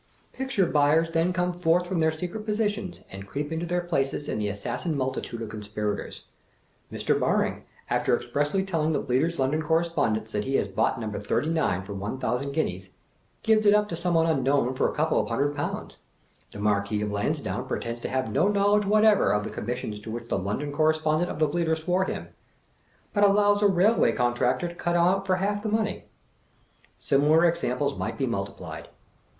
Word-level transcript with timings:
Picture 0.33 0.65
buyers 0.65 1.11
then 1.11 1.31
come 1.31 1.53
forth 1.53 1.85
from 1.85 1.99
their 1.99 2.09
secret 2.09 2.43
positions, 2.43 3.01
and 3.11 3.27
creep 3.27 3.51
into 3.51 3.67
their 3.67 3.81
places 3.81 4.27
in 4.27 4.39
the 4.39 4.47
assassin 4.49 4.97
multitude 4.97 5.43
of 5.43 5.49
conspirators. 5.49 6.23
Mk. 6.91 7.19
Baking, 7.19 7.65
after 7.87 8.15
ex 8.15 8.25
pressly 8.25 8.65
telling 8.65 8.93
the 8.93 8.99
Bleater' 8.99 9.27
s 9.31 9.37
London 9.37 9.61
Correspondent 9.61 10.25
that 10.29 10.43
he 10.45 10.55
had 10.55 10.75
bought 10.75 10.99
No. 10.99 11.11
39 11.19 11.83
for 11.83 11.93
one 11.93 12.17
thousand 12.17 12.51
guineas, 12.51 12.89
gives 13.43 13.63
it 13.63 13.75
up 13.75 13.87
to 13.89 13.95
somebody 13.95 14.31
unknown 14.31 14.73
for 14.73 14.89
a 14.91 14.95
couple 14.95 15.19
of 15.19 15.29
hundred 15.29 15.55
pounds; 15.55 15.97
The 16.49 16.57
Makquis 16.57 17.03
01" 17.03 17.11
Lansdowne 17.11 17.67
pretends 17.67 17.99
to 17.99 18.09
have 18.09 18.31
no 18.31 18.47
knowledge 18.47 18.85
whatever 18.87 19.29
of 19.31 19.43
the 19.43 19.51
commissions 19.51 19.99
to 19.99 20.09
which 20.09 20.29
the 20.29 20.39
London 20.39 20.71
Corre 20.71 20.93
spondent 20.93 21.27
of 21.27 21.37
the 21.37 21.47
Bleater 21.47 21.75
swore 21.77 22.05
him, 22.05 22.29
but 23.13 23.23
allows 23.23 23.61
a 23.61 23.67
Eailway 23.67 24.15
Contractor 24.15 24.67
to 24.67 24.73
cut 24.73 24.95
him 24.95 25.01
out 25.03 25.27
for 25.27 25.35
half 25.35 25.61
the 25.61 25.69
money. 25.69 26.05
Similar 26.97 27.45
ex 27.45 27.61
amples 27.61 27.99
might 27.99 28.17
be 28.17 28.25
multiplied. 28.25 28.87